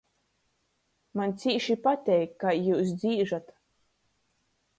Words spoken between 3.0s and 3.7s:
dzīžat.